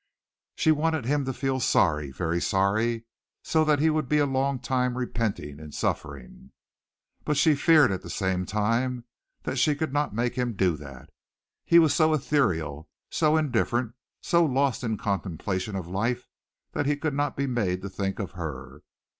[0.55, 3.05] She wanted him to feel sorry, very sorry,
[3.43, 6.51] so that he would be a long time repenting in suffering,
[7.23, 9.05] but she feared at the same time
[9.43, 11.11] that she could not make him do that.
[11.65, 16.27] He was so ethereal, so indifferent, so lost in the contemplation of life
[16.71, 18.81] that he could not be made to think of her.